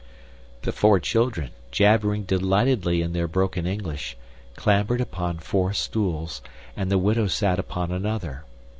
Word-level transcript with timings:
The 0.63 0.71
four 0.71 0.99
children, 0.99 1.51
jabbering 1.69 2.23
delightedly 2.23 3.03
in 3.03 3.13
their 3.13 3.27
broken 3.27 3.67
English, 3.67 4.17
clambered 4.55 4.99
upon 4.99 5.37
four 5.37 5.73
stools, 5.73 6.41
and 6.75 6.89
the 6.89 6.97
widow 6.97 7.27
sat 7.27 7.59
upon 7.59 7.91
another. 7.91 8.43